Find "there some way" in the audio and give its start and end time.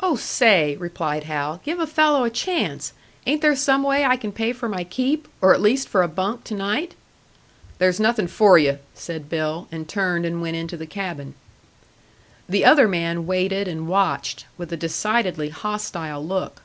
3.40-4.04